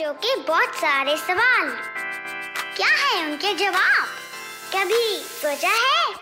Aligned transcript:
बच्चों 0.00 0.12
के 0.14 0.34
बहुत 0.42 0.74
सारे 0.74 1.16
सवाल। 1.16 1.70
क्या 2.76 2.88
है 2.88 3.24
उनके 3.24 3.52
जवाब? 3.54 4.06
कभी 4.74 5.16
सोचा 5.16 5.68
है? 5.68 6.14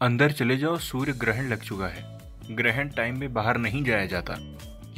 अंदर 0.00 0.32
चले 0.32 0.56
जाओ, 0.56 0.78
सूर्य 0.78 1.12
ग्रहण 1.12 1.48
लग 1.48 1.62
चुका 1.62 1.86
है। 1.86 2.02
ग्रहण 2.50 2.88
टाइम 2.88 3.18
में 3.20 3.32
बाहर 3.34 3.56
नहीं 3.56 3.84
जाया 3.84 4.06
जाता। 4.06 4.36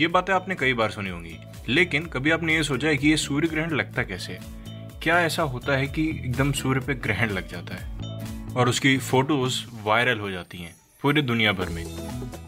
ये 0.00 0.06
बातें 0.08 0.32
आपने 0.34 0.54
कई 0.54 0.74
बार 0.74 0.90
सुनी 0.90 1.10
होंगी, 1.10 1.38
लेकिन 1.68 2.06
कभी 2.06 2.30
आपने 2.30 2.56
ये 2.56 2.62
सोचा 2.62 2.88
है 2.88 2.96
कि 2.96 3.08
ये 3.08 3.16
सूर्य 3.16 3.48
ग्रहण 3.48 3.70
लगता 3.70 4.02
कैसे? 4.02 4.32
है 4.32 5.00
क्या 5.02 5.20
ऐसा 5.20 5.42
होता 5.42 5.76
है 5.76 5.86
कि 5.86 6.08
एकदम 6.10 6.52
सूर्य 6.52 6.80
पे 6.80 6.94
ग्रहण 6.94 7.30
लग 7.30 7.48
जाता 7.48 7.74
है? 7.74 8.54
और 8.56 8.68
उसकी 8.68 8.98
फ़ोटोज़ 8.98 9.62
वायरल 9.82 10.20
हो 10.20 10.30
जाती 10.30 10.58
हैं 10.58 10.74
पूरी 11.02 11.22
दुनिया 11.22 11.52
भर 11.52 11.68
में। 11.68 11.84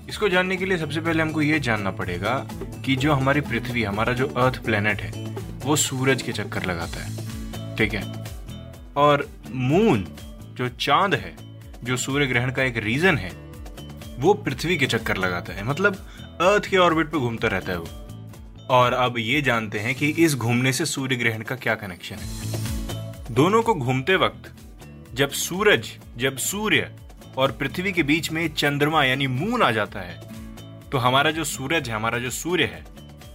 इसको 0.09 0.29
जानने 0.29 0.57
के 0.57 0.65
लिए 0.65 0.79
सबसे 0.79 1.01
पहले 1.01 1.23
हमको 1.23 1.43
ये 1.43 1.61
जानना 1.61 1.91
पड़ेगा 1.91 2.49
कि 2.85 2.97
जो 2.97 3.13
हमारी 3.13 3.41
पृथ्वी, 3.41 3.83
हमारा 3.83 4.13
जो 4.13 4.27
अर्थ 4.27 4.65
प्लेनेट 4.65 5.01
है, 5.01 5.37
वो 5.65 5.77
सूरज 5.77 6.23
के 6.23 6.33
चक्कर 6.33 6.67
लगाता 6.67 7.05
है। 7.05 7.17
ठीक 7.77 7.95
है? 7.95 8.25
और 8.97 9.29
मून 9.51 10.07
जो 10.53 10.69
चाँद 10.69 11.15
है, 11.15 11.37
जो 11.85 11.97
सूर्य 11.97 12.27
ग्रहण 12.27 12.51
का 12.53 12.63
एक 12.63 12.77
रीजन 12.77 13.19
है, 13.19 13.31
वो 14.19 14.35
पृथ्वी 14.35 14.77
के 14.77 14.87
चक्कर 14.87 15.17
लगाता 15.17 15.53
है। 15.53 15.65
मतलब 15.65 15.95
अर्थ 16.41 16.67
के 16.67 16.77
ऑर्बिट 16.77 17.07
पे 17.07 17.19
घूमता 17.19 17.49
रहता 17.49 17.73
है 17.73 17.79
वो। 17.79 17.89
और 18.71 18.93
अब 18.93 19.15
ये 19.19 19.43
जानते 19.43 19.79
हैं 19.79 19.95
कि 19.95 20.09
इस 20.09 20.35
घूमने 20.35 20.73
से 20.73 20.85
सूर्य 20.85 21.17
ग्रहण 21.17 21.43
का 21.43 21.57
क्या 21.57 21.75
कनेक्शन 21.75 22.17
है। 22.17 22.47
दोनों 23.35 23.63
को 23.63 23.75
घूमते 23.75 24.17
वक्त 24.17 24.53
जब 25.15 25.31
सूरज, 25.31 25.89
जब 26.17 26.37
सूर्य 26.37 26.91
और 27.39 27.53
पृथ्वी 27.53 27.93
के 27.93 28.03
बीच 28.03 28.31
में 28.33 28.55
चंद्रमा 28.55 29.05
यानी 29.05 29.27
मून 29.27 29.63
आ 29.63 29.71
जाता 29.71 30.01
है। 30.01 30.21
तो 30.93 30.99
हमारा 30.99 31.31
जो 31.31 31.45
सूरज 31.45 31.89
है, 31.89 31.95
हमारा 31.95 32.19
जो 32.19 32.31
सूर्य 32.31 32.65
है, 32.65 32.85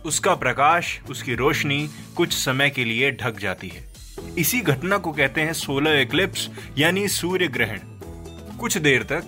उसका 0.06 0.36
प्रकाश, 0.36 1.00
उसकी 1.10 1.36
रोशनी 1.36 1.90
कुछ 2.16 2.34
समय 2.34 2.70
के 2.70 2.86
लिए 2.86 3.12
ढक 3.12 3.40
जाती 3.40 3.68
है। 3.68 3.90
इसी 4.38 4.62
घटना 4.62 4.98
को 4.98 5.12
कहते 5.12 5.42
हैं 5.42 5.54
सोलर 5.54 5.92
एक्लिप्स 5.92 6.50
यानी 6.78 7.08
सूर्य 7.08 7.48
ग्रहण। 7.48 7.80
कुछ 8.58 8.78
देर 8.78 9.04
तक 9.04 9.24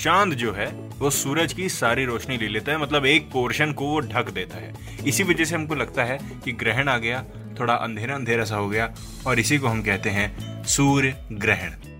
चाँद 0.00 0.34
जो 0.34 0.52
है, 0.52 0.66
वो 0.98 1.10
सूरज 1.10 1.52
की 1.52 1.68
सारी 1.68 2.04
रोशनी 2.04 2.36
ले 2.36 2.48
लेता 2.48 2.72
है 2.72 2.78
मतलब 2.78 3.06
एक 3.06 3.30
पोर्शन 3.30 3.72
को 3.72 3.86
वो 3.86 4.00
ढक 4.00 4.30
देता 4.30 4.56
है। 4.56 4.74
इसी 5.06 5.22
वजह 5.22 5.44
से 5.44 5.54
हमको 5.54 5.74
लगता 5.74 6.04
है 6.04 6.18
कि 6.44 6.52
ग्रहण 6.52 6.88
आ 6.88 6.98
गया, 6.98 7.24
थोड़ा 7.60 7.74
अंधेरा 7.74 8.14
अंधेरा 8.14 8.44
सा 8.44 8.56
हो 8.56 8.68
गया, 8.68 8.94
और 9.26 9.38
इसी 9.38 9.58
को 9.58 9.68
हम 9.68 9.82
कहते 9.82 10.10
हैं 10.10 10.64
सूर्य 10.64 11.16
ग्रहण। 11.32 11.91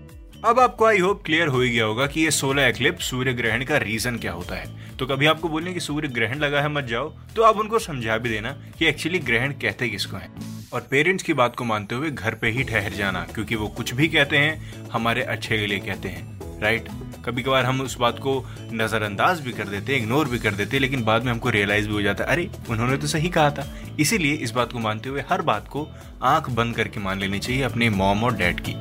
अब 0.45 0.59
आपको 0.59 0.85
आई 0.85 0.97
होप 0.99 1.21
क्लियर 1.25 1.47
हो 1.47 1.59
ही 1.61 1.69
गया 1.69 1.85
होगा 1.85 2.05
कि 2.05 2.21
ये 2.21 2.31
सोलर 2.31 2.61
एक्लिप्स 2.61 3.09
सूर्य 3.09 3.33
ग्रहण 3.33 3.63
का 3.65 3.77
रीजन 3.77 4.15
क्या 4.17 4.31
होता 4.31 4.55
है। 4.55 4.97
तो 4.97 5.05
कभी 5.05 5.25
आपको 5.25 5.49
बोलने 5.49 5.73
कि 5.73 5.79
सूर्य 5.79 6.07
ग्रहण 6.07 6.39
लगा 6.39 6.61
है 6.61 6.69
मत 6.69 6.83
जाओ 6.83 7.07
तो 7.35 7.43
आप 7.43 7.57
उनको 7.57 7.79
समझा 7.79 8.17
भी 8.17 8.29
देना 8.29 8.51
कि 8.79 8.85
एक्चुअली 8.85 9.19
ग्रहण 9.19 9.51
कहते 9.61 9.87
किसको 9.89 10.17
है। 10.17 10.29
और 10.73 10.87
पेरेंट्स 10.91 11.23
की 11.23 11.33
बात 11.33 11.55
को 11.55 11.63
मानते 11.63 11.95
हुए 11.95 12.09
घर 12.09 12.35
पे 12.35 12.49
ही 12.49 12.63
ठहर 12.63 12.93
जाना, 12.93 13.25
क्योंकि 13.33 13.55
वो 13.55 13.67
कुछ 13.67 13.93
भी 13.93 14.07
कहते 14.07 14.37
हैं, 14.37 14.89
हमारे 14.91 15.21
अच्छे 15.23 15.57
के 15.57 15.67
लिए 15.67 15.79
कहते 15.79 16.09
हैं। 16.09 16.61
राइट 16.61 16.89
कभी 17.25 17.43
कभार 17.43 17.65
हम 17.65 17.81
उस 17.81 17.97
बात 17.97 18.19
को 18.19 18.33
नजरअंदाज 18.73 19.39
भी 19.39 19.51
कर 19.51 19.67
देते 19.67 19.97
इग्नोर 19.97 20.29
भी 20.29 20.39
कर 20.39 20.53
देते, 20.53 20.79
लेकिन 20.79 21.03
बाद 21.03 21.23
में 21.23 21.31
हमको 21.31 21.49
रियलाइज़ 21.49 21.87
भी 21.87 21.93
हो 21.93 22.01
जाता 22.01 22.23
है 22.23 22.29
अरे, 22.29 22.49
उन्होंने 22.69 22.97
तो 22.97 23.07
सही 23.07 23.29
कहा 23.29 23.49
था। 23.49 23.67
इसीलिए 23.99 24.33
इस 24.33 24.51
बात 24.51 24.71
को 24.71 24.79
मानते 24.79 25.09
हुए 25.09 25.23
हर 25.29 25.41
बात 25.41 25.67
को 25.67 25.87
आँख 26.23 26.49
बंद 26.49 26.75
करके 26.75 26.99
मान 26.99 27.19
लेनी 27.19 27.39
चाहिए 27.39 27.61
अपने 27.61 27.89
मॉम 27.89 28.23
और 28.23 28.35
डैड 28.35 28.59
की। 28.59 28.75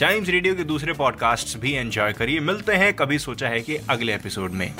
टाइम्स 0.00 0.28
रेडियो 0.28 0.54
के 0.54 0.64
दूसरे 0.64 0.92
पॉडकास्ट 0.92 1.58
भी 1.58 1.72
एंजॉय 1.72 2.12
करिए। 2.12 2.40
मिलते 2.40 2.72
हैं, 2.72 2.94
कभी 2.94 3.18
सोचा 3.18 3.48
है 3.48 3.60
कि 3.60 3.76
अगले 3.76 4.14
एपिसोड 4.14 4.50
में। 4.50 4.74